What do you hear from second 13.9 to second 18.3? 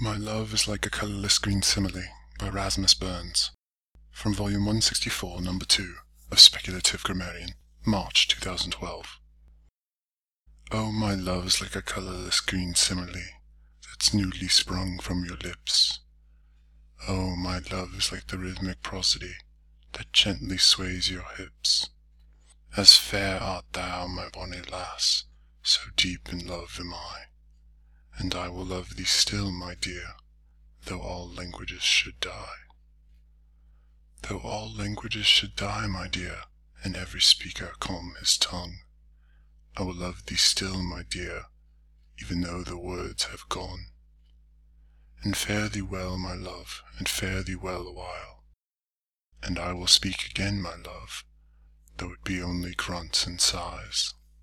newly sprung from your lips. Oh, my love is like